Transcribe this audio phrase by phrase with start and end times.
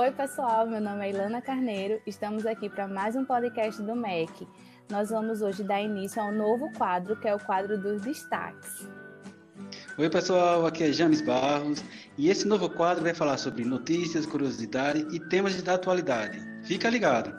[0.00, 2.00] Oi, pessoal, meu nome é Ilana Carneiro.
[2.06, 4.48] Estamos aqui para mais um podcast do MEC.
[4.88, 8.88] Nós vamos hoje dar início a um novo quadro, que é o quadro dos destaques.
[9.98, 11.84] Oi, pessoal, aqui é James Barros
[12.16, 16.40] e esse novo quadro vai falar sobre notícias, curiosidade e temas da atualidade.
[16.64, 17.36] Fica ligado!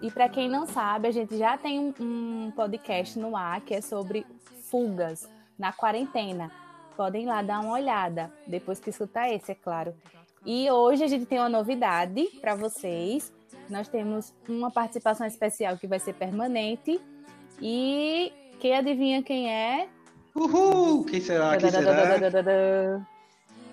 [0.00, 3.82] E para quem não sabe, a gente já tem um, podcast no ar que é
[3.82, 4.26] sobre
[4.70, 6.50] fugas na quarentena.
[6.96, 9.94] Podem lá dar uma olhada, depois que escutar esse, é claro.
[10.44, 13.32] E hoje a gente tem uma novidade para vocês.
[13.68, 17.00] Nós temos uma participação especial que vai ser permanente.
[17.62, 19.88] E quem adivinha quem é?
[20.34, 21.04] Uhul!
[21.04, 21.56] Quem será?
[21.56, 23.06] Quem será?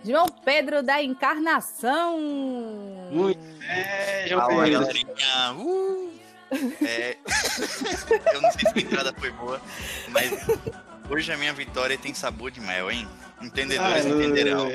[0.04, 2.18] João Pedro da Encarnação!
[3.12, 4.80] Muito é, João Fala, Pedro.
[4.80, 5.54] galerinha!
[5.58, 6.12] Uh!
[6.86, 7.18] É...
[8.34, 9.62] Eu não sei se a entrada foi boa,
[10.10, 10.32] mas
[11.10, 13.08] hoje a minha vitória tem sabor de mel, hein?
[13.42, 14.72] Entendedores entenderão.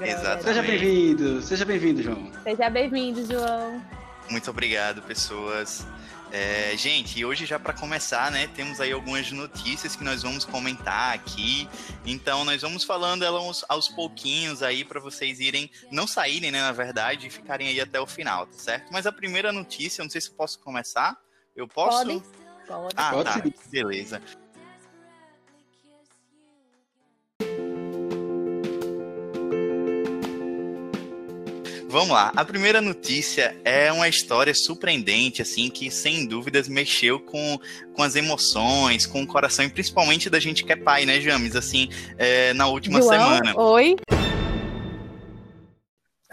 [0.00, 0.44] Exato.
[0.44, 2.30] Seja bem-vindo, seja bem-vindo, João.
[2.42, 3.82] Seja bem-vindo, João.
[4.30, 5.86] Muito obrigado, pessoas.
[6.32, 11.14] É, gente, hoje já para começar, né, temos aí algumas notícias que nós vamos comentar
[11.14, 11.68] aqui.
[12.04, 16.72] Então, nós vamos falando elas aos pouquinhos aí para vocês irem, não saírem, né, na
[16.72, 18.92] verdade, e ficarem aí até o final, tá certo?
[18.92, 21.16] Mas a primeira notícia, não sei se eu posso começar.
[21.54, 22.04] Eu posso?
[22.04, 22.22] Pode.
[22.66, 22.94] Pode.
[22.96, 23.42] Ah, Pode tá.
[23.70, 24.20] Beleza.
[31.88, 32.32] Vamos lá.
[32.34, 37.58] A primeira notícia é uma história surpreendente, assim, que sem dúvidas mexeu com,
[37.94, 41.54] com as emoções, com o coração, e principalmente da gente que é pai, né, James?
[41.54, 43.56] Assim, é, na última João, semana.
[43.56, 43.96] Oi.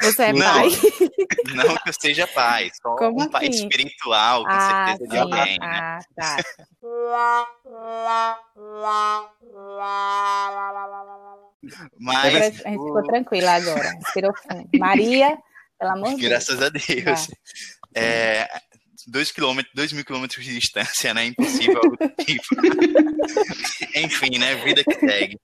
[0.02, 0.42] Você é Não.
[0.42, 0.70] pai?
[1.56, 3.68] Não que eu seja pai, só Como um pai assim?
[3.68, 5.68] espiritual, com ah, certeza de alguém, né?
[5.80, 6.38] Ah, tá.
[12.00, 13.90] Mas, Agora a gente ficou tranquila agora.
[14.04, 14.70] Respirou fundo.
[14.78, 15.38] Maria,
[15.80, 16.30] pelo amor de Deus.
[16.30, 17.28] graças a Deus.
[17.96, 18.48] É,
[19.08, 21.26] dois, quilômetros, dois mil quilômetros de distância, né?
[21.28, 22.44] Impossível algo do tipo.
[23.96, 24.56] Enfim, né?
[24.56, 25.38] Vida que segue.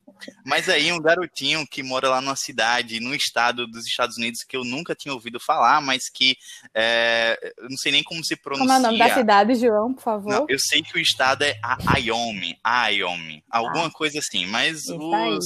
[0.46, 4.58] Mas aí, um garotinho que mora lá numa cidade, num estado dos Estados Unidos que
[4.58, 6.36] eu nunca tinha ouvido falar, mas que
[6.76, 8.66] é, eu não sei nem como se pronuncia.
[8.68, 10.34] Como é o nome da cidade, João, por favor?
[10.34, 15.14] Não, eu sei que o estado é a- Wyoming, Wyoming, alguma coisa assim, mas Isso
[15.14, 15.40] aí.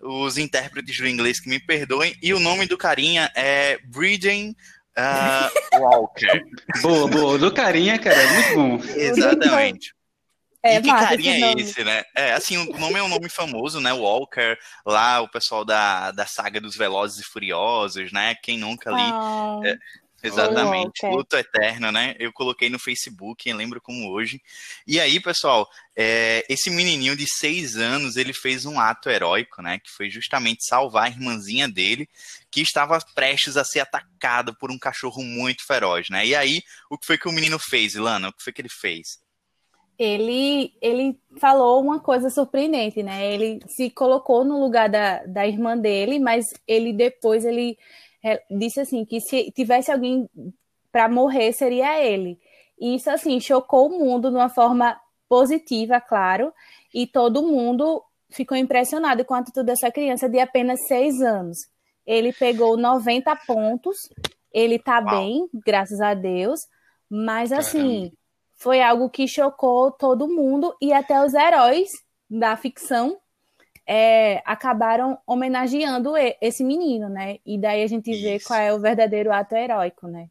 [0.00, 4.54] Os, intérpretes do inglês que me perdoem, e o nome do carinha é Bridgen
[4.96, 6.44] ah, Walker.
[6.82, 7.38] Boa, boa.
[7.38, 8.92] Do carinha, cara, muito bom.
[8.94, 9.94] Exatamente.
[10.62, 12.02] É, e que massa carinha esse é esse, né?
[12.14, 13.92] É, assim, o nome é um nome famoso, né?
[13.94, 18.34] Walker, lá o pessoal da, da saga dos Velozes e Furiosos, né?
[18.42, 19.76] Quem nunca ali Ah, É,
[20.22, 21.16] Exatamente, Walker.
[21.16, 22.14] luto eterno, né?
[22.18, 24.40] Eu coloquei no Facebook, lembro como hoje.
[24.86, 29.78] E aí, pessoal, é, esse menininho de seis anos, ele fez um ato heróico, né?
[29.78, 32.08] Que foi justamente salvar a irmãzinha dele,
[32.50, 36.26] que estava prestes a ser atacada por um cachorro muito feroz, né?
[36.26, 38.28] E aí, o que foi que o menino fez, Ilana?
[38.28, 39.20] O que foi que ele fez?
[40.00, 43.34] ele, ele falou uma coisa surpreendente, né?
[43.34, 47.76] Ele se colocou no lugar da, da irmã dele, mas ele depois ele
[48.50, 50.28] disse assim que se tivesse alguém
[50.92, 52.38] para morrer seria ele.
[52.78, 54.98] E isso assim chocou o mundo de uma forma
[55.28, 56.52] positiva, claro,
[56.92, 61.58] e todo mundo ficou impressionado com a atitude dessa criança de apenas seis anos.
[62.06, 63.96] Ele pegou 90 pontos,
[64.52, 65.10] ele tá Uau.
[65.10, 66.58] bem, graças a Deus,
[67.08, 68.12] mas assim
[68.56, 71.88] foi algo que chocou todo mundo e até os heróis
[72.28, 73.18] da ficção
[73.92, 77.38] é, acabaram homenageando esse menino, né?
[77.44, 78.46] E daí a gente vê Isso.
[78.46, 80.28] qual é o verdadeiro ato heróico, né?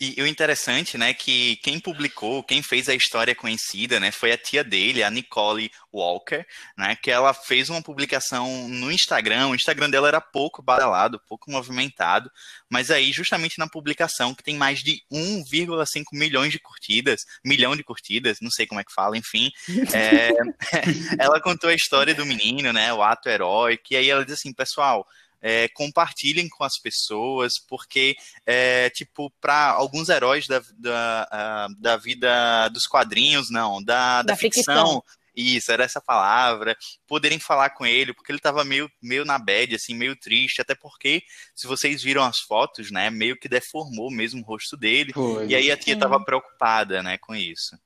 [0.00, 4.38] E o interessante, né, que quem publicou, quem fez a história conhecida, né, foi a
[4.38, 9.90] tia dele, a Nicole Walker, né, que ela fez uma publicação no Instagram, o Instagram
[9.90, 12.30] dela era pouco badalado, pouco movimentado,
[12.70, 17.82] mas aí justamente na publicação, que tem mais de 1,5 milhões de curtidas, milhão de
[17.82, 19.50] curtidas, não sei como é que fala, enfim,
[19.92, 20.30] é,
[21.18, 24.52] ela contou a história do menino, né, o ato heróico, e aí ela diz assim,
[24.52, 25.04] pessoal,
[25.40, 32.68] é, compartilhem com as pessoas, porque é, tipo, para alguns heróis da, da, da vida
[32.68, 35.02] dos quadrinhos, não, da, da, Da ficção, ficção.
[35.34, 36.76] isso, era essa palavra,
[37.06, 40.74] poderem falar com ele, porque ele tava meio, meio na bad, assim, meio triste, até
[40.74, 41.22] porque,
[41.54, 45.46] se vocês viram as fotos, né, meio que deformou mesmo o rosto dele, Foi.
[45.46, 46.00] e aí a tia Sim.
[46.00, 47.76] tava preocupada, né, com isso.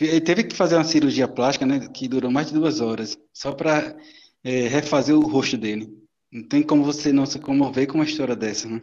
[0.00, 3.52] Ele teve que fazer uma cirurgia plástica, né, que durou mais de duas horas, só
[3.52, 3.94] para
[4.44, 6.01] refazer o rosto dele.
[6.32, 8.80] Não tem como você não se comover com uma história dessa, né?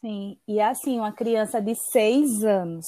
[0.00, 2.86] Sim, e assim, uma criança de seis anos,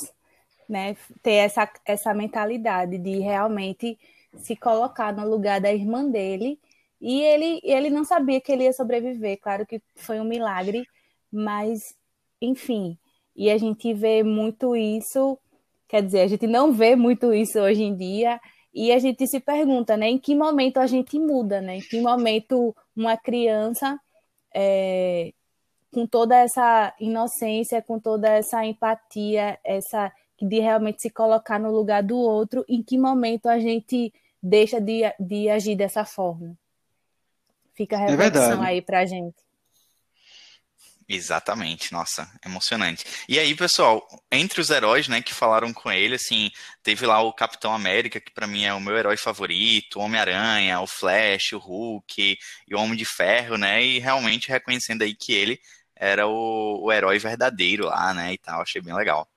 [0.69, 3.99] né, ter essa, essa mentalidade de realmente
[4.38, 6.61] se colocar no lugar da irmã dele,
[7.00, 10.84] e ele, ele não sabia que ele ia sobreviver, claro que foi um milagre,
[11.31, 11.94] mas
[12.40, 12.96] enfim.
[13.37, 15.38] E a gente vê muito isso,
[15.88, 18.40] quer dizer, a gente não vê muito isso hoje em dia,
[18.72, 21.76] e a gente se pergunta, né, em que momento a gente muda, né?
[21.78, 24.00] Em que momento uma criança
[24.55, 25.33] é,
[25.93, 32.03] com toda essa inocência, com toda essa empatia, essa de realmente se colocar no lugar
[32.03, 34.12] do outro, em que momento a gente
[34.43, 36.56] deixa de, de agir dessa forma?
[37.75, 39.44] Fica a é reflexão é aí pra gente.
[41.06, 43.05] Exatamente, nossa, emocionante.
[43.29, 46.51] E aí, pessoal, entre os heróis, né, que falaram com ele, assim,
[46.83, 50.81] teve lá o Capitão América, que para mim é o meu herói favorito, o Homem-Aranha,
[50.81, 55.33] o Flash, o Hulk e o Homem de Ferro, né, e realmente reconhecendo aí que
[55.35, 55.61] ele
[55.95, 59.29] era o, o herói verdadeiro lá, né, e tal, achei bem legal.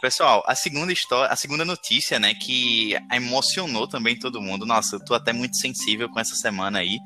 [0.00, 4.64] Pessoal, a segunda história, a segunda notícia, né, que emocionou também todo mundo.
[4.64, 6.98] Nossa, eu tô até muito sensível com essa semana aí.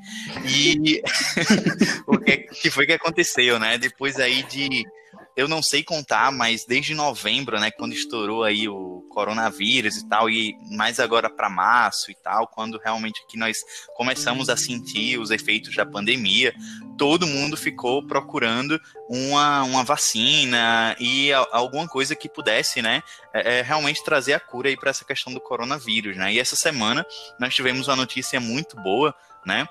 [0.45, 1.01] E
[2.05, 3.77] o que, que foi que aconteceu, né?
[3.79, 4.83] Depois aí de
[5.35, 10.29] eu não sei contar, mas desde novembro, né, quando estourou aí o coronavírus e tal,
[10.29, 13.59] e mais agora para março e tal, quando realmente aqui nós
[13.95, 16.53] começamos a sentir os efeitos da pandemia,
[16.97, 23.59] todo mundo ficou procurando uma, uma vacina e a, alguma coisa que pudesse, né, é,
[23.59, 26.33] é, realmente trazer a cura aí para essa questão do coronavírus, né?
[26.33, 27.05] E essa semana
[27.39, 29.13] nós tivemos uma notícia muito boa,
[29.45, 29.67] né?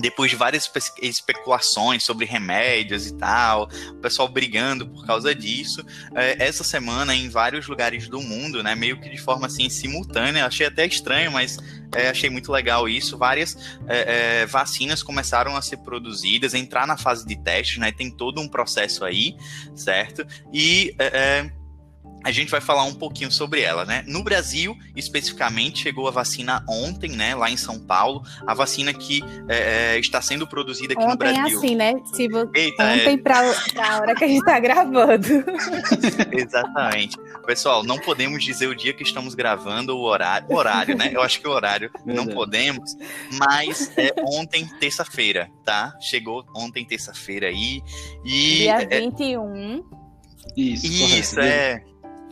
[0.00, 0.70] Depois de várias
[1.02, 5.84] especulações sobre remédios e tal, o pessoal brigando por causa disso,
[6.14, 10.46] é, essa semana em vários lugares do mundo, né, meio que de forma assim simultânea,
[10.46, 11.58] achei até estranho, mas
[11.94, 13.56] é, achei muito legal isso, várias
[13.86, 18.40] é, é vacinas começaram a ser produzidas, entrar na fase de teste, né, tem todo
[18.40, 19.36] um processo aí,
[19.74, 20.26] certo?
[20.52, 21.52] E é, é,
[22.24, 24.02] a gente vai falar um pouquinho sobre ela, né?
[24.06, 27.34] No Brasil, especificamente, chegou a vacina ontem, né?
[27.34, 31.16] Lá em São Paulo, a vacina que é, é está sendo produzida aqui ontem no
[31.16, 31.58] Brasil.
[31.58, 31.94] assim, né?
[32.12, 32.50] Se vo...
[32.54, 33.16] Eita, ontem é...
[33.16, 35.26] para a hora que a gente está gravando.
[36.32, 37.16] Exatamente.
[37.46, 41.10] Pessoal, não podemos dizer o dia que estamos gravando ou o horário, o horário, né?
[41.14, 42.94] Eu acho que o horário não podemos,
[43.38, 45.96] mas é ontem, terça-feira, tá?
[46.00, 47.80] Chegou ontem, terça-feira aí.
[48.24, 49.76] E, Dia 21.
[49.76, 49.98] É...
[50.56, 51.82] Isso, Isso é.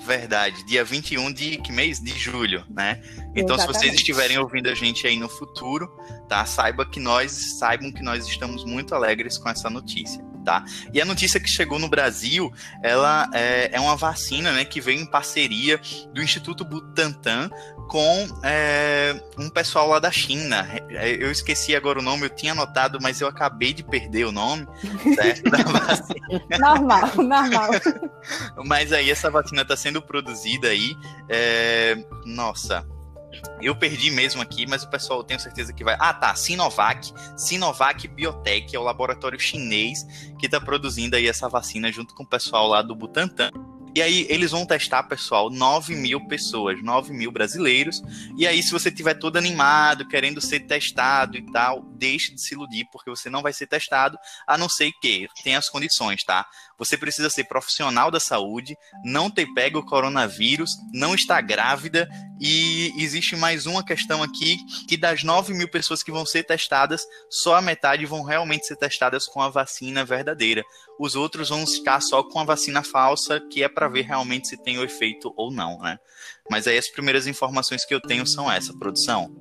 [0.06, 2.00] Verdade, dia 21 de que mês?
[2.00, 3.03] De julho, né?
[3.35, 3.61] Então, Exatamente.
[3.61, 5.88] se vocês estiverem ouvindo a gente aí no futuro,
[6.29, 6.47] tá?
[6.47, 10.25] Saiba que nós, saibam que nós estamos muito alegres com essa notícia.
[10.46, 10.64] Tá?
[10.94, 15.00] E a notícia que chegou no Brasil, ela é, é uma vacina, né, que veio
[15.00, 15.81] em parceria
[16.14, 17.50] do Instituto Butantan
[17.88, 20.64] com é, um pessoal lá da China.
[20.90, 24.31] É, eu esqueci agora o nome, eu tinha anotado, mas eu acabei de perder o
[24.31, 24.69] nome,
[25.16, 25.50] certo?
[26.60, 27.70] Normal, normal.
[28.64, 30.94] mas aí essa vacina está sendo produzida aí.
[31.28, 32.87] É, nossa,
[33.61, 35.97] eu perdi mesmo aqui, mas o pessoal tenho certeza que vai.
[35.99, 36.35] Ah, tá.
[36.35, 37.12] Sinovac.
[37.37, 40.05] Sinovac Biotech é o laboratório chinês
[40.38, 43.50] que está produzindo aí essa vacina junto com o pessoal lá do Butantan.
[43.97, 48.03] E aí eles vão testar, pessoal, 9 mil pessoas, 9 mil brasileiros.
[48.37, 52.53] E aí, se você tiver todo animado, querendo ser testado e tal, deixe de se
[52.53, 56.46] iludir, porque você não vai ser testado, a não ser que tenha as condições, tá?
[56.79, 62.09] Você precisa ser profissional da saúde, não ter pego o coronavírus, não estar grávida.
[62.41, 67.05] E existe mais uma questão aqui: que das 9 mil pessoas que vão ser testadas,
[67.31, 70.63] só a metade vão realmente ser testadas com a vacina verdadeira.
[70.99, 74.63] Os outros vão ficar só com a vacina falsa, que é para ver realmente se
[74.63, 75.99] tem o efeito ou não, né?
[76.51, 79.35] Mas aí as primeiras informações que eu tenho são essa, produção.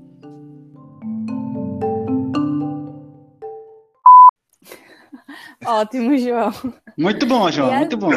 [5.65, 6.51] Ótimo, João.
[6.97, 7.77] Muito bom, João, a...
[7.77, 8.11] muito bom.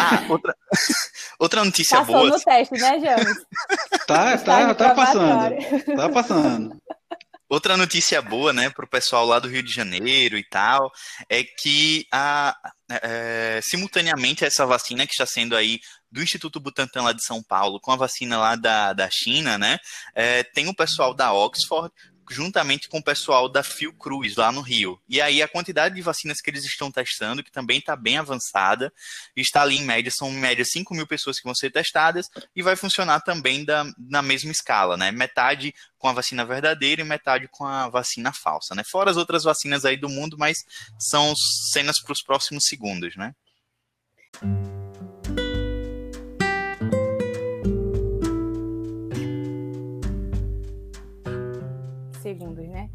[0.00, 0.56] ah, outra,
[1.38, 2.30] outra notícia Passou boa.
[2.30, 3.34] no teste, né, João?
[4.06, 5.96] Tá, tá, tá passando.
[5.96, 6.82] Tá passando.
[7.52, 10.90] Outra notícia boa, né, para o pessoal lá do Rio de Janeiro e tal,
[11.28, 12.56] é que a,
[12.90, 15.78] é, simultaneamente essa vacina que está sendo aí
[16.10, 19.76] do Instituto Butantan lá de São Paulo com a vacina lá da, da China, né,
[20.14, 21.92] é, tem o pessoal da Oxford
[22.32, 25.00] juntamente com o pessoal da Fiocruz, lá no Rio.
[25.08, 28.92] E aí a quantidade de vacinas que eles estão testando, que também está bem avançada,
[29.36, 32.62] está ali em média, são em média 5 mil pessoas que vão ser testadas, e
[32.62, 35.12] vai funcionar também da, na mesma escala, né?
[35.12, 38.82] Metade com a vacina verdadeira e metade com a vacina falsa, né?
[38.82, 40.64] Fora as outras vacinas aí do mundo, mas
[40.98, 41.34] são
[41.72, 43.34] cenas para os próximos segundos, né?
[52.32, 52.88] Segundos, né?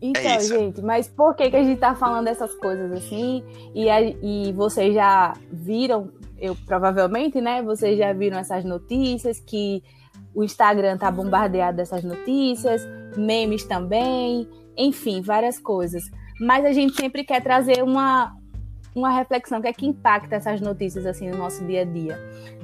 [0.00, 3.44] Então, é gente, mas por que, que a gente tá falando dessas coisas assim?
[3.72, 6.10] E, a, e vocês já viram
[6.42, 9.80] eu provavelmente, né, vocês já viram essas notícias que
[10.34, 12.82] o Instagram tá bombardeado dessas notícias,
[13.16, 16.02] memes também, enfim, várias coisas.
[16.40, 18.34] Mas a gente sempre quer trazer uma,
[18.92, 22.18] uma reflexão que é que impacta essas notícias assim no nosso dia a dia.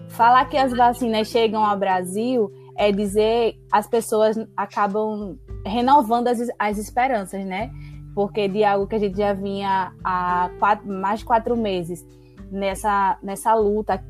[0.09, 6.79] Falar que as vacinas chegam ao Brasil é dizer as pessoas acabam renovando as, as
[6.79, 7.71] esperanças, né?
[8.15, 12.07] Porque de algo que a gente já vinha há quatro, mais de quatro meses
[12.51, 14.03] nessa, nessa luta,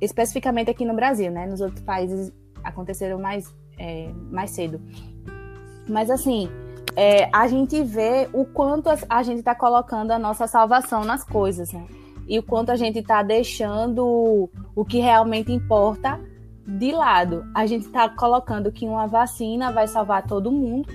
[0.00, 1.44] especificamente aqui no Brasil, né?
[1.46, 4.80] Nos outros países aconteceram mais, é, mais cedo.
[5.88, 6.48] Mas assim,
[6.94, 11.72] é, a gente vê o quanto a gente está colocando a nossa salvação nas coisas,
[11.72, 11.84] né?
[12.28, 16.18] E o quanto a gente está deixando o que realmente importa
[16.66, 17.44] de lado.
[17.54, 20.88] A gente está colocando que uma vacina vai salvar todo mundo,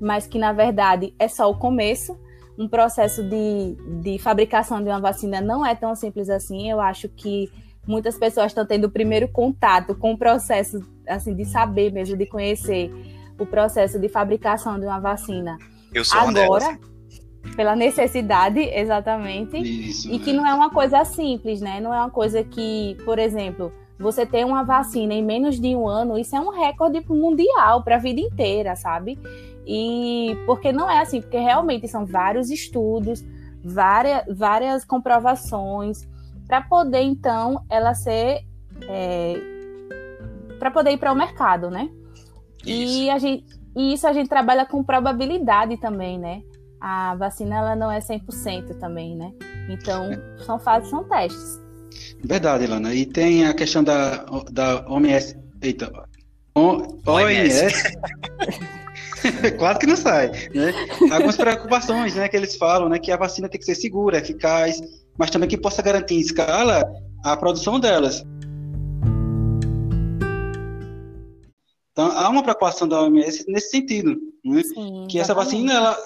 [0.00, 2.18] mas que na verdade é só o começo.
[2.58, 6.70] Um processo de, de fabricação de uma vacina não é tão simples assim.
[6.70, 7.50] Eu acho que
[7.86, 12.26] muitas pessoas estão tendo o primeiro contato com o processo assim de saber mesmo, de
[12.26, 12.90] conhecer
[13.38, 15.56] o processo de fabricação de uma vacina.
[15.92, 16.78] Eu sou agora,
[17.56, 19.56] pela necessidade, exatamente.
[19.56, 21.80] Isso, e que não é uma coisa simples, né?
[21.80, 25.86] Não é uma coisa que, por exemplo, você ter uma vacina em menos de um
[25.86, 29.18] ano, isso é um recorde mundial para a vida inteira, sabe?
[29.66, 33.22] E porque não é assim, porque realmente são vários estudos,
[33.62, 36.08] várias, várias comprovações
[36.46, 38.40] para poder então ela ser
[38.88, 39.34] é,
[40.58, 41.90] para poder ir para o mercado, né?
[42.64, 43.02] Isso.
[43.02, 43.44] E, a gente,
[43.76, 46.42] e isso a gente trabalha com probabilidade também, né?
[46.80, 49.32] A vacina ela não é 100% também, né?
[49.68, 51.60] Então, são fases, são testes.
[52.22, 52.94] Verdade, Lana.
[52.94, 55.36] E tem a questão da, da OMS.
[55.62, 55.90] Eita,
[56.54, 57.74] OMS.
[59.58, 60.30] Quase que não sai.
[60.54, 60.72] Né?
[61.12, 62.98] Algumas preocupações né, que eles falam, né?
[62.98, 64.80] Que a vacina tem que ser segura, eficaz,
[65.18, 66.82] mas também que possa garantir em escala
[67.24, 68.24] a produção delas.
[71.92, 74.62] Então, há uma preocupação da OMS nesse sentido, né?
[74.62, 75.96] Sim, que essa vacina ela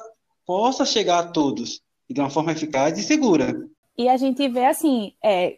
[0.46, 3.54] possa chegar a todos de uma forma eficaz e segura.
[3.96, 5.56] E a gente vê assim, é,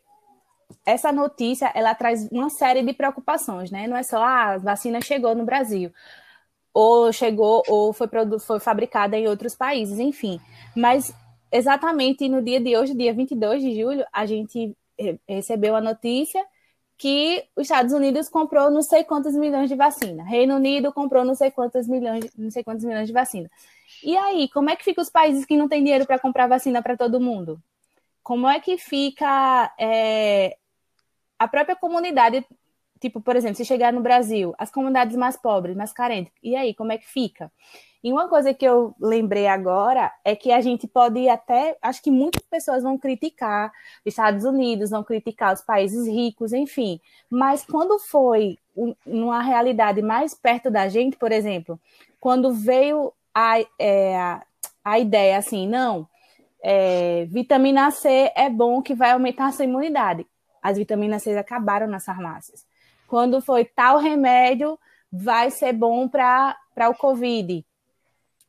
[0.86, 3.88] essa notícia ela traz uma série de preocupações, né?
[3.88, 5.92] Não é só ah, a vacina chegou no Brasil,
[6.72, 10.40] ou chegou ou foi, foi fabricada em outros países, enfim.
[10.76, 11.12] Mas
[11.50, 14.76] exatamente no dia de hoje, dia 22 de julho, a gente
[15.28, 16.44] recebeu a notícia
[16.98, 21.34] que os Estados Unidos comprou não sei quantos milhões de vacina, Reino Unido comprou não
[21.34, 23.50] sei quantos milhões, não sei quantos milhões de vacina.
[24.02, 26.82] E aí, como é que fica os países que não têm dinheiro para comprar vacina
[26.82, 27.60] para todo mundo?
[28.22, 30.56] Como é que fica é,
[31.38, 32.44] a própria comunidade?
[33.00, 36.74] Tipo, por exemplo, se chegar no Brasil, as comunidades mais pobres, mais carentes, e aí,
[36.74, 37.52] como é que fica?
[38.06, 42.10] E uma coisa que eu lembrei agora é que a gente pode até, acho que
[42.10, 43.72] muitas pessoas vão criticar
[44.04, 47.00] os Estados Unidos, vão criticar os países ricos, enfim.
[47.28, 48.58] Mas quando foi
[49.04, 51.80] numa realidade mais perto da gente, por exemplo,
[52.20, 54.40] quando veio a, é,
[54.84, 56.08] a ideia assim, não,
[56.62, 60.24] é, vitamina C é bom que vai aumentar a sua imunidade.
[60.66, 62.64] As vitaminas C acabaram nas farmácias.
[63.06, 64.78] Quando foi tal remédio,
[65.12, 66.56] vai ser bom para
[66.90, 67.64] o Covid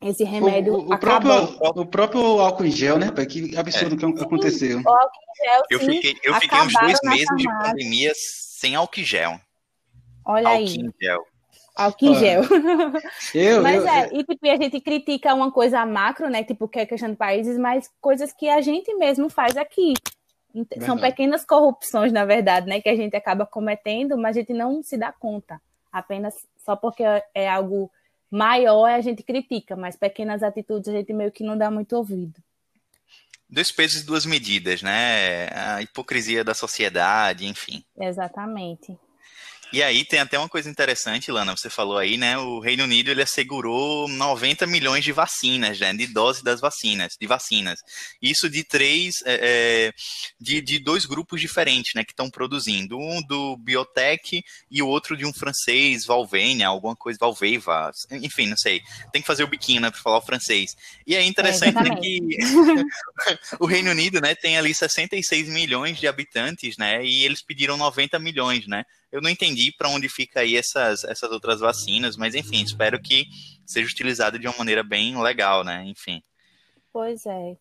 [0.02, 3.12] esse remédio o, o, o próprio, o próprio álcool em gel, né?
[3.26, 4.14] Que absurdo é.
[4.14, 4.80] que aconteceu.
[4.80, 8.76] O álcool em gel, eu sim, fiquei, eu fiquei uns dois meses de pandemia sem
[8.76, 9.40] álcool em gel.
[10.26, 10.76] Olha álcool aí.
[10.76, 11.24] Em gel.
[11.76, 12.42] Álcool em gel.
[13.34, 14.20] Eu, mas eu, é, eu...
[14.20, 16.44] e tipo, a gente critica uma coisa macro, né?
[16.44, 19.94] Tipo, que é questão de países, mas coisas que a gente mesmo faz aqui.
[20.64, 20.86] Verdade.
[20.86, 22.82] São pequenas corrupções, na verdade, né?
[22.82, 25.62] Que a gente acaba cometendo, mas a gente não se dá conta.
[25.92, 27.92] Apenas só porque é algo
[28.30, 32.42] maior a gente critica, mas pequenas atitudes a gente meio que não dá muito ouvido.
[33.50, 35.48] Dois pesos e duas medidas, né?
[35.54, 37.84] A hipocrisia da sociedade, enfim.
[37.98, 38.98] Exatamente.
[39.74, 42.38] E aí tem até uma coisa interessante, Lana, você falou aí, né?
[42.38, 45.94] O Reino Unido ele assegurou 90 milhões de vacinas, né?
[45.94, 47.80] De doses das vacinas, de vacinas.
[48.22, 49.40] Isso de três, é,
[49.90, 49.94] é
[50.40, 52.06] de, de dois grupos diferentes, né?
[52.06, 52.98] Que estão produzindo.
[52.98, 58.58] Um do Biotech e o outro de um francês, Valvenia, alguma coisa, Valveiva, enfim, não
[58.58, 58.82] sei.
[59.12, 59.92] Tem que fazer o biquinho, né?
[59.92, 60.78] Para falar o francês.
[61.06, 62.20] E é interessante é, né, que
[63.60, 64.34] o Reino Unido, né?
[64.34, 67.04] Tem ali 66 milhões de habitantes, né?
[67.04, 68.86] E eles pediram 90 milhões, né?
[69.12, 73.26] Eu não entendi para onde fica aí essas, essas outras vacinas, mas enfim, espero que
[73.66, 75.84] seja utilizado de uma maneira bem legal, né?
[75.86, 76.22] Enfim.
[76.92, 77.58] Pois é.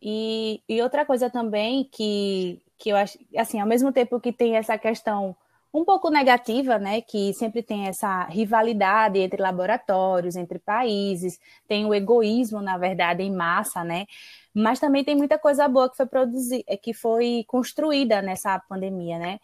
[0.00, 4.56] E, e outra coisa também que, que eu acho, assim, ao mesmo tempo que tem
[4.56, 5.36] essa questão
[5.72, 7.00] um pouco negativa, né?
[7.02, 11.38] Que sempre tem essa rivalidade entre laboratórios, entre países,
[11.68, 14.06] tem o egoísmo, na verdade, em massa, né?
[14.54, 19.38] Mas também tem muita coisa boa que foi produzida, que foi construída nessa pandemia, né?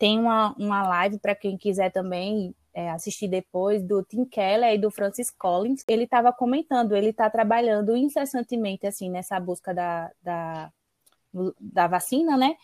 [0.00, 4.78] Tem uma, uma live para quem quiser também é, assistir depois do Tim Keller e
[4.78, 5.84] do Francis Collins.
[5.86, 10.72] Ele estava comentando, ele está trabalhando incessantemente assim nessa busca da, da,
[11.60, 12.56] da vacina, né?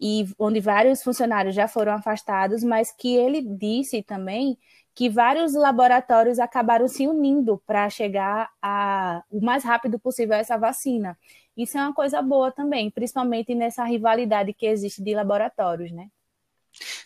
[0.00, 4.56] e onde vários funcionários já foram afastados, mas que ele disse também
[4.94, 10.56] que vários laboratórios acabaram se unindo para chegar a, o mais rápido possível a essa
[10.56, 11.18] vacina.
[11.56, 16.08] Isso é uma coisa boa também, principalmente nessa rivalidade que existe de laboratórios, né?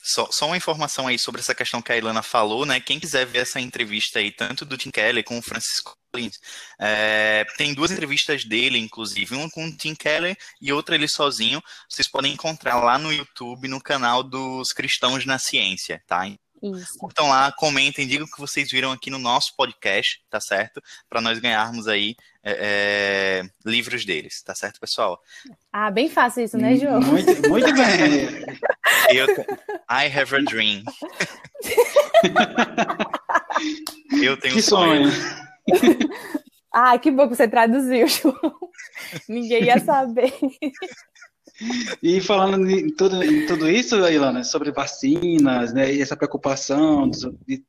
[0.06, 2.78] Só, só, uma informação aí sobre essa questão que a Ilana falou, né?
[2.78, 6.38] Quem quiser ver essa entrevista aí, tanto do Tim Kelly com o Francisco Collins,
[6.78, 11.62] é, tem duas entrevistas dele, inclusive, uma com o Tim Keller e outra ele sozinho.
[11.88, 16.26] Vocês podem encontrar lá no YouTube, no canal dos Cristãos na Ciência, tá?
[16.62, 16.98] Isso.
[16.98, 20.82] Curtam lá, comentem, digam o que vocês viram aqui no nosso podcast, tá certo?
[21.08, 25.20] Para nós ganharmos aí é, é, livros deles, tá certo, pessoal?
[25.72, 27.00] Ah, bem fácil isso, né, João?
[27.00, 28.28] Muito, muito bem.
[29.10, 29.26] Eu,
[29.90, 30.82] I have a dream.
[34.22, 35.10] Eu tenho que sonho.
[35.10, 36.08] sonho.
[36.72, 38.54] ah, que bom que você traduziu, João.
[39.28, 40.32] Ninguém ia saber.
[42.02, 47.64] E falando em tudo, em tudo isso, Ilana, sobre vacinas, né, e essa preocupação de,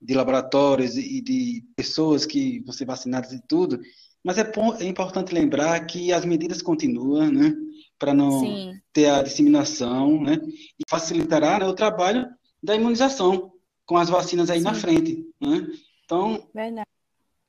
[0.00, 3.80] de laboratórios e de pessoas que vão ser vacinadas e tudo,
[4.24, 7.54] mas é, é importante lembrar que as medidas continuam, né,
[7.98, 8.80] para não Sim.
[8.92, 12.28] ter a disseminação, né, e facilitará né, o trabalho
[12.60, 13.52] da imunização
[13.86, 14.64] com as vacinas aí Sim.
[14.64, 15.68] na frente, né.
[16.04, 16.88] Então, Verdade.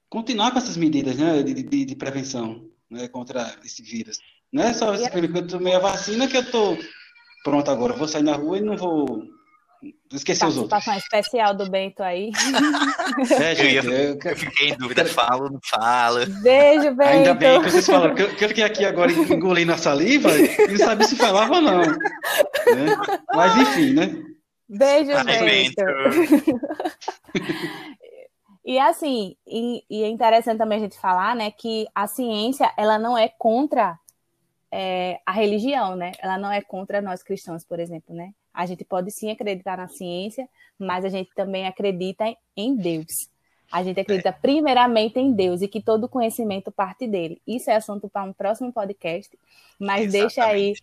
[0.08, 4.20] continuar com essas medidas, né, de, de, de prevenção, né, contra esse vírus.
[4.54, 6.78] Não é só que eu tomei a vacina que eu tô
[7.44, 7.94] pronto agora.
[7.94, 9.24] vou sair na rua e não vou
[10.14, 10.70] esquecer os outros.
[10.70, 12.32] Participação especial do Bento aí.
[13.32, 16.26] É, gente, eu, eu, fiquei em dúvida, falo, não fala.
[16.42, 17.10] Beijo, Bento.
[17.10, 20.30] Ainda bem que vocês falaram, que eu, que eu fiquei aqui agora engolindo a saliva
[20.32, 21.82] e não sabia se falava ou não.
[21.82, 21.98] Né?
[23.34, 24.24] Mas enfim, né?
[24.70, 25.84] Beijo, Ai, Bento.
[28.66, 32.98] E assim, e, e, é interessante também a gente falar, né, que a ciência, ela
[32.98, 34.00] não é contra
[34.76, 36.14] é, a religião, né?
[36.18, 38.34] Ela não é contra nós cristãos, por exemplo, né?
[38.52, 43.30] A gente pode sim acreditar na ciência, mas a gente também acredita em Deus.
[43.72, 44.32] A gente acredita é.
[44.32, 47.40] primeiramente em Deus e que todo conhecimento parte dele.
[47.46, 49.38] Isso é assunto para um próximo podcast,
[49.80, 50.22] mas Exatamente.
[50.22, 50.74] deixa aí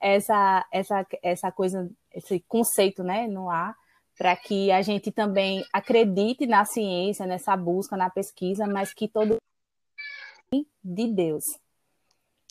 [0.00, 3.74] essa, essa, essa coisa, esse conceito né, no ar,
[4.16, 9.38] para que a gente também acredite na ciência, nessa busca, na pesquisa, mas que todo
[10.84, 11.42] de Deus.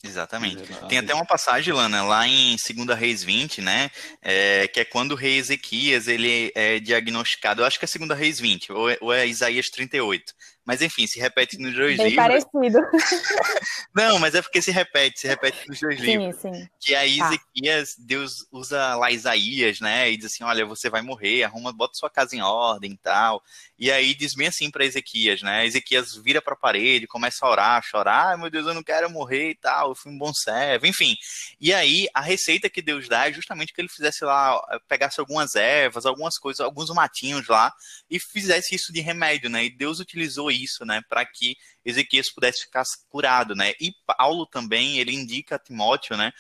[0.04, 0.64] Exatamente.
[0.88, 3.92] Tem até uma passagem, Lana, lá em 2 Reis 20, né?
[4.22, 7.62] É, que é quando o rei Ezequias ele é diagnosticado.
[7.62, 10.34] Eu acho que é 2 Reis 20, ou é, ou é Isaías 38.
[10.70, 12.46] Mas enfim, se repete nos dois Bem livros.
[12.46, 12.78] parecido.
[13.92, 16.36] Não, mas é porque se repete, se repete nos dois sim, livros.
[16.40, 16.70] Sim.
[16.80, 17.26] Que aí tá.
[17.26, 20.12] Ezequias, Deus usa lá Isaías, né?
[20.12, 23.42] E diz assim: olha, você vai morrer, arruma, bota sua casa em ordem e tal.
[23.80, 25.66] E aí diz bem assim para Ezequias, né?
[25.66, 28.84] Ezequias vira para a parede, começa a orar, a chorar, ah, meu Deus, eu não
[28.84, 31.16] quero morrer e tal, eu fui um bom servo, enfim.
[31.60, 35.56] E aí a receita que Deus dá é justamente que ele fizesse lá, pegasse algumas
[35.56, 37.74] ervas, algumas coisas, alguns matinhos lá
[38.08, 39.66] e fizesse isso de remédio, né?
[39.66, 43.74] E Deus utilizou isso, né, para que Ezequias pudesse ficar curado, né?
[43.80, 46.32] E Paulo também, ele indica a Timóteo, né,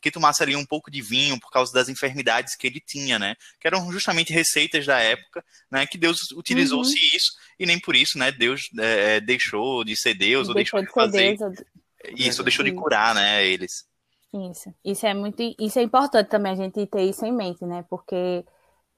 [0.00, 3.34] que tomasse ali um pouco de vinho por causa das enfermidades que ele tinha, né?
[3.60, 5.86] Que eram justamente receitas da época, né?
[5.86, 7.16] Que Deus utilizou-se uhum.
[7.16, 8.32] isso e nem por isso, né?
[8.32, 11.54] Deus é, deixou de ser Deus ou deixou, de, de fazer Deus,
[12.16, 13.46] isso, ou deixou de curar, né?
[13.46, 13.86] Eles.
[14.50, 17.84] Isso, isso é muito, isso é importante também a gente ter isso em mente, né?
[17.88, 18.44] Porque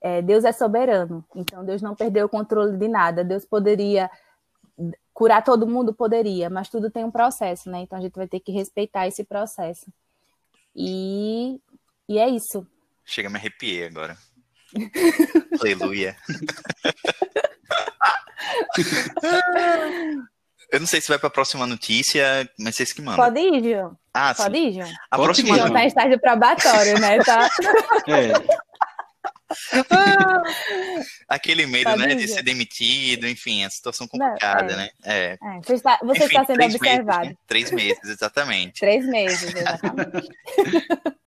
[0.01, 3.25] é, Deus é soberano, então Deus não perdeu o controle de nada.
[3.25, 4.11] Deus poderia
[5.19, 7.81] curar todo mundo poderia, mas tudo tem um processo, né?
[7.81, 9.93] Então a gente vai ter que respeitar esse processo.
[10.77, 11.61] E,
[12.09, 12.65] e é isso.
[13.05, 14.17] Chega, me arrepiei agora.
[15.61, 16.17] Aleluia.
[20.71, 23.25] Eu não sei se vai para a próxima notícia, mas vocês que mandam.
[23.25, 23.99] Pode ir, Gil.
[24.15, 24.69] Ah, Pode sim.
[24.69, 24.87] ir, Gil.
[25.11, 25.57] A Pode próxima...
[25.57, 27.19] Gil tá em estágio probatório, né?
[27.25, 27.51] Tá...
[28.07, 28.68] É.
[31.29, 34.77] Aquele medo, né, de ser demitido, enfim, a situação complicada, Não, é.
[34.77, 34.91] né?
[35.05, 35.39] É.
[35.43, 37.21] É, você está, você enfim, está sendo observado.
[37.21, 37.37] Meses, né?
[37.47, 38.81] Três meses, exatamente.
[38.81, 40.29] três meses, exatamente.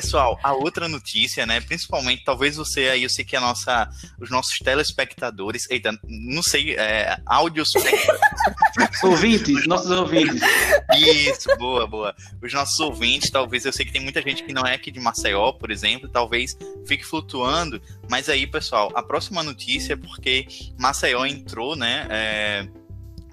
[0.00, 1.60] Pessoal, a outra notícia, né?
[1.60, 6.76] Principalmente, talvez você aí, eu sei que a nossa, os nossos telespectadores, eita, não sei,
[6.76, 7.72] é, áudios.
[9.02, 10.40] ouvintes, nossos ouvintes.
[10.96, 12.14] Isso, boa, boa.
[12.40, 15.00] Os nossos ouvintes, talvez, eu sei que tem muita gente que não é aqui de
[15.00, 16.56] Maceió, por exemplo, talvez
[16.86, 20.46] fique flutuando, mas aí, pessoal, a próxima notícia é porque
[20.78, 22.06] Maceió entrou, né?
[22.08, 22.68] É,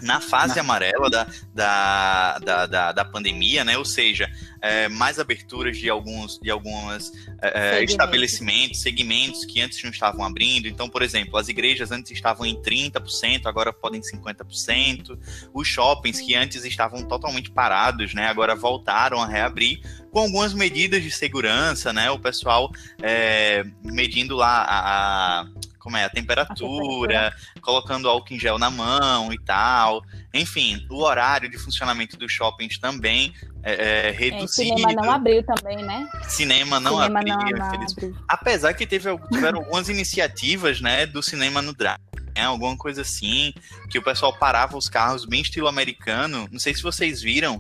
[0.02, 3.78] na fase amarela da, da, da, da, da pandemia, né?
[3.78, 4.30] Ou seja,
[4.62, 10.26] é, mais aberturas de alguns de algumas é, é estabelecimentos, segmentos que antes não estavam
[10.26, 10.68] abrindo.
[10.68, 15.18] Então, por exemplo, as igrejas antes estavam em 30%, agora podem 50%.
[15.54, 18.28] Os shoppings que antes estavam totalmente parados, né?
[18.28, 19.82] Agora voltaram a reabrir
[20.12, 22.10] com algumas medidas de segurança, né?
[22.10, 25.48] O pessoal é, medindo lá a, a
[25.86, 30.04] como é a temperatura, a temperatura, colocando álcool em gel na mão e tal.
[30.34, 34.74] Enfim, o horário de funcionamento dos shoppings também é, é reduzido.
[34.74, 36.10] É, cinema não abriu também, né?
[36.24, 38.16] Cinema não cinema abriu, não, abriu.
[38.28, 42.02] Apesar que teve, tiveram algumas iniciativas, né, do cinema no drive.
[42.36, 43.54] Né, alguma coisa assim,
[43.92, 46.50] que o pessoal parava os carros bem estilo americano.
[46.52, 47.60] Não sei se vocês viram.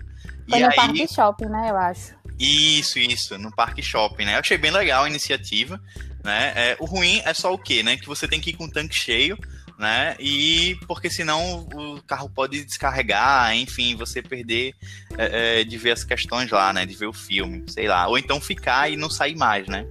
[0.50, 0.76] Foi e no aí...
[0.76, 1.70] Parque Shopping, né?
[1.70, 2.16] Eu acho.
[2.40, 4.36] Isso, isso, no Parque Shopping, né?
[4.36, 5.82] Eu achei bem legal a iniciativa.
[6.24, 6.54] Né?
[6.56, 7.98] É, o ruim é só o quê, né?
[7.98, 9.38] Que você tem que ir com o tanque cheio,
[9.78, 10.16] né?
[10.20, 14.74] E porque senão o carro pode descarregar, enfim, você perder
[15.18, 16.86] é, é, de ver as questões lá, né?
[16.86, 18.08] De ver o filme, sei lá.
[18.08, 19.86] Ou então ficar e não sair mais, né?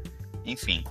[0.45, 0.85] Enfim.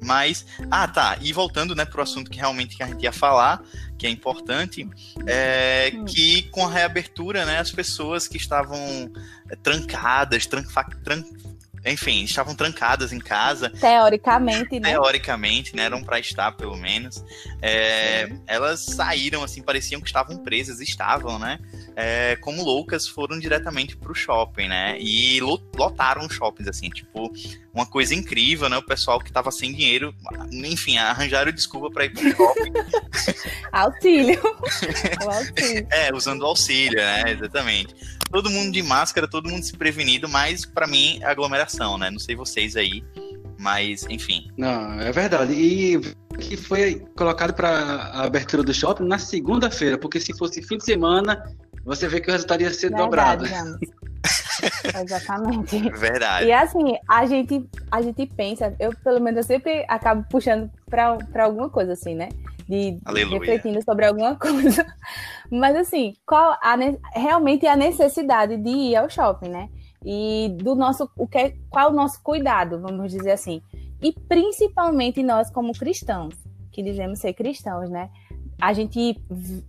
[0.00, 1.18] Mas, ah, tá.
[1.20, 3.62] E voltando, né, pro assunto que realmente que a gente ia falar,
[3.98, 4.88] que é importante,
[5.26, 6.04] é hum.
[6.04, 9.10] que com a reabertura, né, as pessoas que estavam
[9.62, 10.62] trancadas, tran,
[11.04, 11.22] tran,
[11.84, 13.70] enfim, estavam trancadas em casa.
[13.70, 14.90] Teoricamente, né?
[14.92, 15.84] Teoricamente, né?
[15.84, 17.24] Eram para estar, pelo menos.
[17.62, 21.58] É, elas saíram, assim, pareciam que estavam presas, estavam, né?
[21.96, 24.96] É, como loucas, foram diretamente pro shopping, né?
[25.00, 27.32] E lotaram shoppings, assim, tipo,
[27.72, 28.76] uma coisa incrível, né?
[28.76, 30.14] O pessoal que tava sem dinheiro,
[30.52, 32.72] enfim, arranjaram desculpa para ir pro shopping.
[33.72, 34.40] auxílio.
[35.22, 35.86] auxílio.
[35.90, 37.32] É, usando o auxílio, né?
[37.32, 37.94] Exatamente
[38.30, 42.10] todo mundo de máscara, todo mundo se prevenido, mas para mim é aglomeração, né?
[42.10, 43.02] Não sei vocês aí,
[43.58, 44.50] mas enfim.
[44.56, 45.52] Não, é verdade.
[45.52, 46.00] E
[46.38, 50.84] que foi colocado para a abertura do shopping na segunda-feira, porque se fosse fim de
[50.84, 51.42] semana,
[51.84, 53.44] você vê que o resultado ia ser verdade, dobrado.
[55.02, 55.90] Exatamente.
[55.90, 56.46] Verdade.
[56.46, 61.44] E assim, a gente, a gente pensa, eu pelo menos eu sempre acabo puxando para
[61.44, 62.28] alguma coisa assim, né?
[62.68, 63.38] De Aleluia.
[63.38, 64.86] refletindo sobre alguma coisa.
[65.50, 66.76] Mas assim, qual a,
[67.14, 69.70] realmente a necessidade de ir ao shopping, né?
[70.04, 73.62] E do nosso, o que, qual o nosso cuidado, vamos dizer assim.
[74.02, 76.34] E principalmente nós como cristãos,
[76.70, 78.10] que dizemos ser cristãos, né?
[78.60, 79.16] A gente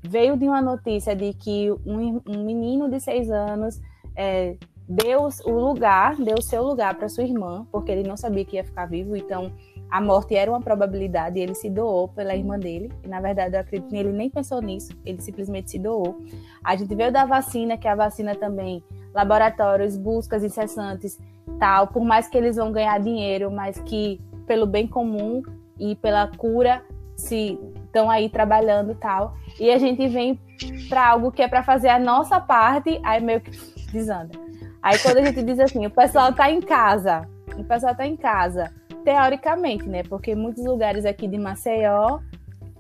[0.03, 3.79] veio de uma notícia de que um, um menino de seis anos
[4.15, 4.57] é,
[4.87, 8.55] deu o lugar, deu o seu lugar para sua irmã, porque ele não sabia que
[8.55, 9.51] ia ficar vivo, então
[9.89, 12.91] a morte era uma probabilidade e ele se doou pela irmã dele.
[13.03, 16.19] E na verdade eu acredito que ele nem pensou nisso, ele simplesmente se doou.
[16.63, 21.17] A gente veio da vacina, que a vacina também, laboratórios, buscas incessantes,
[21.59, 25.41] tal, por mais que eles vão ganhar dinheiro, mas que pelo bem comum
[25.79, 26.83] e pela cura
[27.15, 29.33] se estão aí trabalhando tal.
[29.59, 30.39] E a gente vem
[30.87, 33.51] para algo que é para fazer a nossa parte, aí meio que
[33.91, 34.37] desanda.
[34.81, 38.15] Aí quando a gente diz assim, o pessoal está em casa, o pessoal está em
[38.15, 38.71] casa
[39.09, 40.03] teoricamente, né?
[40.03, 42.19] Porque muitos lugares aqui de Maceió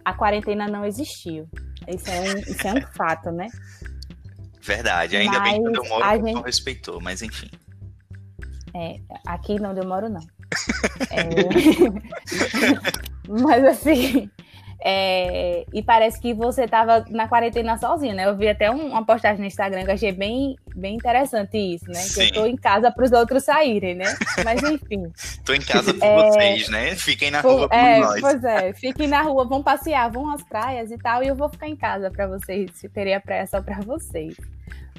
[0.05, 1.49] a quarentena não existiu.
[1.87, 3.47] Isso é um, isso é um fato, né?
[4.61, 6.33] Verdade, ainda mas bem que eu moro gente...
[6.33, 7.49] não respeitou, mas enfim.
[8.75, 10.21] É, aqui não demoro, não.
[11.09, 11.25] é...
[13.41, 14.29] mas assim,
[14.81, 18.25] é, e parece que você estava na quarentena sozinha, né?
[18.25, 21.85] Eu vi até um, uma postagem no Instagram que eu achei bem, bem interessante isso,
[21.87, 21.95] né?
[21.95, 22.21] Sim.
[22.21, 24.05] Que eu tô em casa para os outros saírem, né?
[24.43, 25.11] Mas enfim.
[25.43, 26.95] tô em casa por é, vocês, né?
[26.95, 28.21] Fiquem na rua por é, nós.
[28.21, 31.49] Pois é, fiquem na rua, vão passear, vão às praias e tal, e eu vou
[31.49, 34.35] ficar em casa para vocês, teria a praia só para vocês.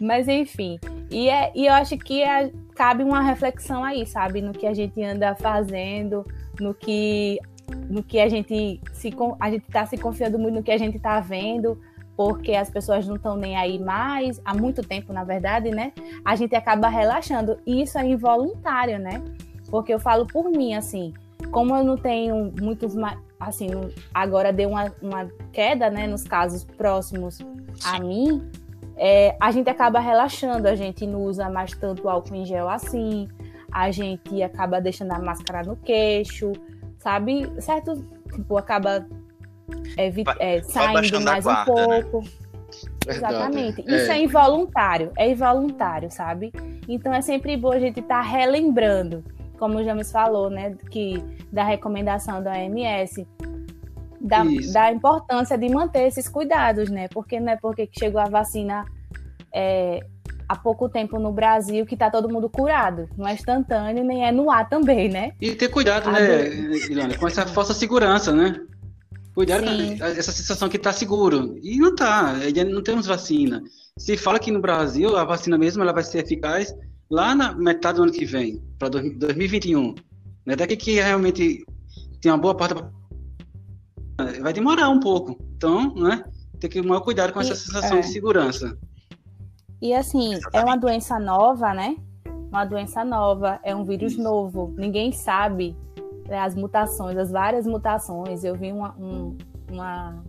[0.00, 0.78] Mas enfim,
[1.10, 4.40] e, é, e eu acho que é, cabe uma reflexão aí, sabe?
[4.40, 6.26] No que a gente anda fazendo,
[6.58, 7.38] no que
[7.88, 10.96] no que a gente se a gente está se confiando muito no que a gente
[10.96, 11.80] está vendo,
[12.16, 15.92] porque as pessoas não estão nem aí mais, há muito tempo, na verdade, né?
[16.24, 17.58] A gente acaba relaxando.
[17.66, 19.22] E isso é involuntário, né?
[19.70, 21.14] Porque eu falo por mim, assim,
[21.50, 22.94] como eu não tenho muitos.
[23.38, 23.68] Assim,
[24.12, 27.38] agora deu uma, uma queda, né, nos casos próximos
[27.84, 28.50] a mim,
[28.96, 33.28] é, a gente acaba relaxando, a gente não usa mais tanto álcool em gel assim,
[33.72, 36.52] a gente acaba deixando a máscara no queixo,
[37.00, 37.50] sabe?
[37.60, 38.04] Certo?
[38.32, 39.06] Tipo, acaba
[39.96, 42.02] é, é, saindo mais um guarda, né?
[42.02, 42.22] pouco.
[43.06, 43.16] Né?
[43.16, 43.84] Exatamente.
[43.90, 43.96] É.
[43.96, 46.52] Isso é involuntário, é involuntário, sabe?
[46.88, 49.24] Então é sempre bom a gente estar tá relembrando.
[49.58, 53.26] como o James falou, né, que da recomendação da OMS,
[54.20, 57.08] da, da importância de manter esses cuidados, né?
[57.08, 58.84] Porque não é porque chegou a vacina
[59.52, 60.00] é,
[60.50, 63.08] há pouco tempo no Brasil que está todo mundo curado.
[63.16, 65.32] Não é instantâneo, nem é no ar também, né?
[65.40, 66.52] E ter cuidado, né,
[66.90, 68.60] Ilana, com essa falsa segurança, né?
[69.32, 69.96] Cuidado Sim.
[69.96, 71.56] com essa sensação que está seguro.
[71.62, 72.34] E não está,
[72.68, 73.62] não temos vacina.
[73.96, 76.74] Se fala que no Brasil a vacina mesmo ela vai ser eficaz
[77.08, 79.94] lá na metade do ano que vem, para 2021.
[80.44, 80.56] Né?
[80.56, 81.64] Daqui que realmente
[82.20, 82.74] tem uma boa parte
[84.40, 85.38] vai demorar um pouco.
[85.56, 86.24] Então, né,
[86.58, 88.00] tem que ter maior cuidado com essa sensação é.
[88.00, 88.76] de segurança.
[89.80, 91.96] E assim, é uma doença nova, né?
[92.50, 94.22] Uma doença nova, é um vírus Isso.
[94.22, 94.74] novo.
[94.76, 95.76] Ninguém sabe
[96.28, 98.44] né, as mutações, as várias mutações.
[98.44, 99.36] Eu vi uma, um,
[99.70, 100.22] uma,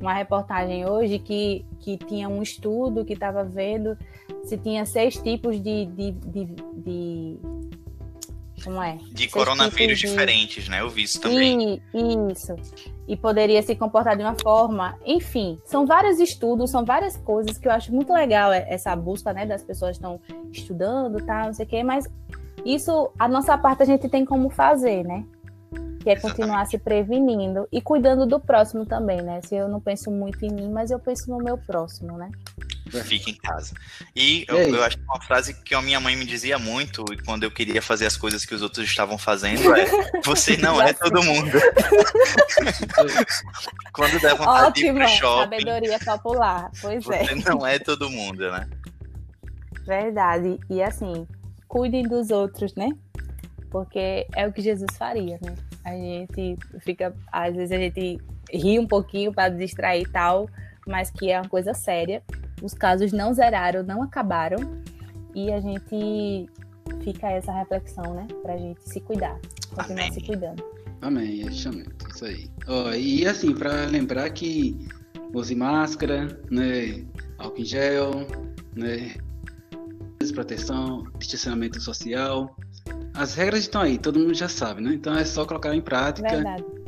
[0.00, 3.96] uma reportagem hoje que, que tinha um estudo que estava vendo
[4.44, 7.38] se tinha seis tipos de, de, de, de
[8.68, 8.98] como é?
[9.10, 10.06] De coronavírus de...
[10.06, 10.82] diferentes, né?
[10.82, 11.82] Eu vi isso também.
[11.94, 12.54] E, isso.
[13.08, 14.94] E poderia se comportar de uma forma.
[15.06, 19.46] Enfim, são vários estudos, são várias coisas que eu acho muito legal essa busca, né?
[19.46, 20.20] Das pessoas estão
[20.52, 22.04] estudando, tá, não sei o quê, mas
[22.62, 25.24] isso, a nossa parte, a gente tem como fazer, né?
[26.08, 29.42] Que é continuar se prevenindo e cuidando do próximo também, né?
[29.42, 32.30] Se eu não penso muito em mim, mas eu penso no meu próximo, né?
[33.04, 33.74] Fique em casa.
[34.16, 37.42] E eu, eu, acho que uma frase que a minha mãe me dizia muito quando
[37.42, 39.84] eu queria fazer as coisas que os outros estavam fazendo é:
[40.24, 41.52] Você não é todo mundo.
[43.92, 45.60] quando der vontade Ótimo, de ir pro shopping.
[45.60, 46.70] Sabedoria popular.
[46.80, 47.26] Pois você é.
[47.26, 48.66] Você não é todo mundo, né?
[49.84, 50.58] Verdade.
[50.70, 51.28] E assim,
[51.68, 52.88] cuidem dos outros, né?
[53.70, 55.54] Porque é o que Jesus faria, né?
[55.88, 58.18] A gente fica, às vezes a gente
[58.52, 60.48] ri um pouquinho para distrair e tal,
[60.86, 62.22] mas que é uma coisa séria
[62.62, 64.58] os casos não zeraram, não acabaram,
[65.34, 66.48] e a gente
[67.02, 68.26] fica essa reflexão, né?
[68.42, 69.38] Pra gente se cuidar,
[69.70, 70.12] continuar Amém.
[70.12, 70.64] se cuidando.
[71.00, 72.50] Amém, é isso aí.
[72.66, 74.76] Oh, e assim, para lembrar que
[75.32, 77.04] use máscara, né?
[77.38, 78.10] Álcool em gel,
[78.74, 79.14] né?
[80.34, 82.54] Proteção, distanciamento social.
[83.14, 84.94] As regras estão aí, todo mundo já sabe, né?
[84.94, 86.40] Então é só colocar em prática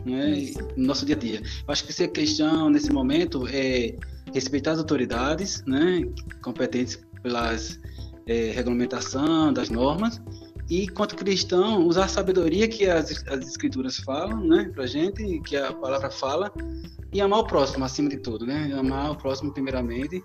[0.05, 0.53] né?
[0.77, 1.41] no nosso dia a dia.
[1.41, 3.95] Eu acho que essa questão nesse momento é
[4.33, 6.03] respeitar as autoridades, né,
[6.43, 7.81] competentes pelas
[8.27, 10.21] é, regulamentação das normas,
[10.69, 15.57] e quanto cristão, usar a sabedoria que as, as escrituras falam, né, pra gente, que
[15.57, 16.53] a palavra fala,
[17.13, 20.23] e amar o próximo acima de tudo, né, amar o próximo primeiramente,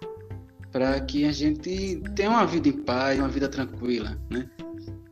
[0.72, 4.48] para que a gente tenha uma vida em paz, uma vida tranquila, né.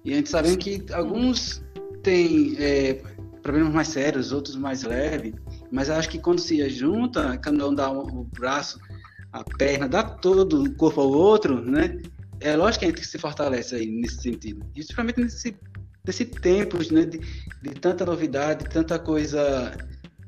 [0.04, 1.64] E a gente sabe que alguns
[2.02, 3.02] têm é,
[3.42, 5.34] problemas mais sérios, outros mais leves,
[5.72, 8.80] mas acho que quando se junta, cada um dá o braço,
[9.32, 12.02] a perna, dá todo o corpo ao outro, né?
[12.40, 14.66] É lógico que a gente se fortalece aí nesse sentido.
[14.72, 15.56] E principalmente nesse,
[16.06, 19.76] nesse tempo né, de, de tanta novidade, tanta coisa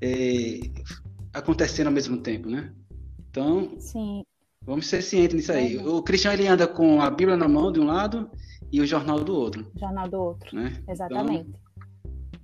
[0.02, 0.60] é,
[1.34, 2.72] acontecendo ao mesmo tempo, né?
[3.30, 4.24] Então, Sim.
[4.66, 5.78] vamos ser cientes nisso aí.
[5.78, 8.30] O Cristian ele anda com a Bíblia na mão de um lado
[8.76, 9.66] e o jornal do outro.
[9.80, 10.84] Jornal do outro, né?
[10.86, 11.48] Exatamente.
[11.48, 11.66] Então,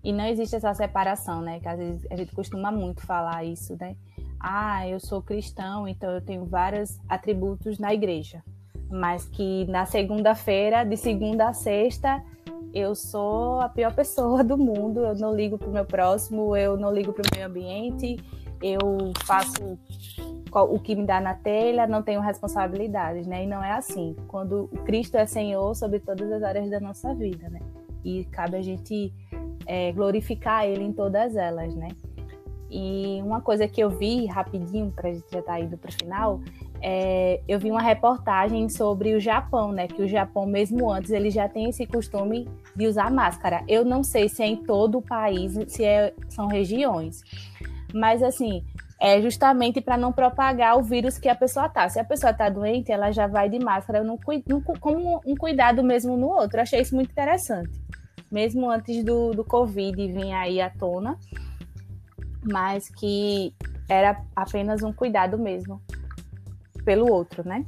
[0.02, 1.60] e não existe essa separação, né?
[1.60, 3.98] Que às vezes a gente costuma muito falar isso, né?
[4.40, 8.42] Ah, eu sou cristão, então eu tenho vários atributos na igreja.
[8.90, 12.24] Mas que na segunda-feira, de segunda a sexta,
[12.74, 16.78] eu sou a pior pessoa do mundo, eu não ligo para o meu próximo, eu
[16.78, 18.18] não ligo para o meio ambiente,
[18.62, 18.80] eu
[19.26, 19.78] faço
[20.54, 23.44] o que me dá na telha, não tenho responsabilidades, né?
[23.44, 24.16] E não é assim.
[24.28, 27.60] Quando Cristo é Senhor sobre todas as áreas da nossa vida, né?
[28.04, 29.14] E cabe a gente
[29.66, 31.90] é, glorificar Ele em todas elas, né?
[32.70, 35.90] E uma coisa que eu vi rapidinho, para a gente já estar tá indo para
[35.90, 36.40] o final,
[36.82, 39.88] é, eu vi uma reportagem sobre o Japão, né?
[39.88, 43.62] Que o Japão, mesmo antes, ele já tem esse costume de usar máscara.
[43.68, 47.22] Eu não sei se é em todo o país, se é, são regiões.
[47.94, 48.64] Mas, assim,
[49.00, 51.90] é justamente para não propagar o vírus que a pessoa tá.
[51.90, 54.18] Se a pessoa tá doente, ela já vai de máscara, não,
[54.80, 56.58] como um cuidado mesmo no outro.
[56.58, 57.82] Eu achei isso muito interessante
[58.32, 61.20] mesmo antes do, do Covid vir aí à tona,
[62.50, 63.54] mas que
[63.90, 65.82] era apenas um cuidado mesmo
[66.86, 67.66] pelo outro, né?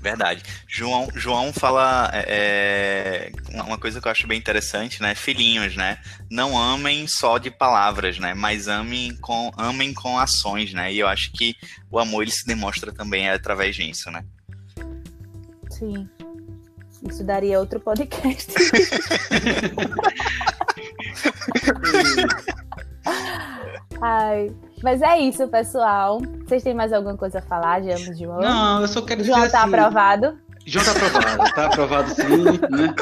[0.00, 0.42] Verdade.
[0.66, 5.14] João, João fala é, é, uma coisa que eu acho bem interessante, né?
[5.14, 5.98] Filhinhos, né?
[6.30, 8.32] Não amem só de palavras, né?
[8.32, 10.90] Mas amem com, amem com ações, né?
[10.92, 11.54] E eu acho que
[11.90, 14.24] o amor ele se demonstra também através disso, né?
[15.70, 16.08] Sim.
[17.08, 18.54] Isso daria outro podcast.
[24.00, 24.50] Ai,
[24.82, 26.20] mas é isso, pessoal.
[26.46, 28.40] Vocês têm mais alguma coisa a falar, James João?
[28.40, 29.74] Não, eu só quero João dizer tá assim...
[29.74, 30.38] aprovado?
[30.66, 32.94] João está aprovado, está aprovado sim, né?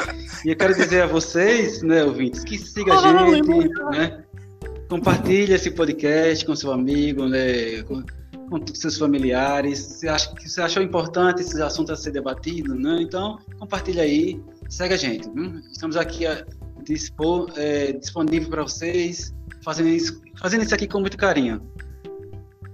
[0.45, 4.23] E eu quero dizer a vocês, né, ouvintes, que siga a gente, né?
[4.89, 7.83] Compartilhe esse podcast com seu amigo, né?
[7.83, 8.03] Com,
[8.49, 9.79] com seus familiares.
[9.79, 12.99] Se acha que você achou importante esse assunto a ser debatido, né?
[13.01, 15.29] Então, compartilhe aí, segue a gente.
[15.29, 15.59] Viu?
[15.71, 16.43] Estamos aqui a
[16.83, 21.61] dispor, é, disponível para vocês, fazendo isso, fazendo isso aqui com muito carinho.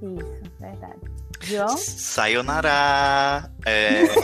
[0.02, 1.00] Isso, verdade.
[1.42, 1.78] João?
[1.78, 3.52] Sayonara.
[3.66, 4.04] É...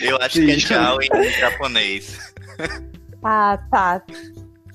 [0.00, 0.46] Eu acho Sim.
[0.46, 2.32] que é tchau em japonês.
[3.22, 4.02] Ah, tá.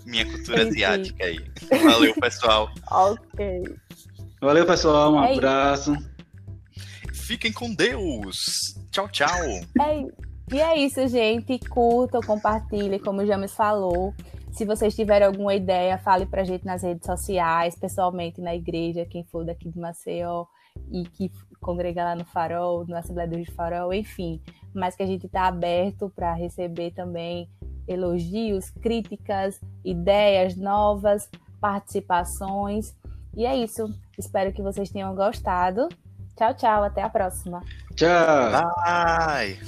[0.05, 0.83] Minha cultura Entendi.
[0.85, 1.43] asiática aí.
[1.83, 2.69] Valeu, pessoal.
[2.91, 3.63] ok.
[4.39, 5.13] Valeu, pessoal.
[5.13, 5.95] Um é abraço.
[7.13, 8.75] Fiquem com Deus.
[8.91, 9.45] Tchau, tchau.
[9.81, 10.05] É,
[10.53, 11.57] e é isso, gente.
[11.67, 14.13] Curtam, compartilhem, como o James falou.
[14.55, 19.21] Se vocês tiverem alguma ideia, fale pra gente nas redes sociais, pessoalmente na igreja, quem
[19.25, 20.45] for daqui de Maceió
[20.89, 24.41] e que congrega lá no Farol, no Assembleia do Farol, enfim.
[24.73, 27.49] Mas que a gente está aberto para receber também
[27.85, 32.95] elogios, críticas, ideias novas, participações.
[33.35, 33.93] E é isso.
[34.17, 35.89] Espero que vocês tenham gostado.
[36.37, 36.83] Tchau, tchau.
[36.83, 37.61] Até a próxima.
[37.93, 38.51] Tchau.
[38.85, 39.59] Bye.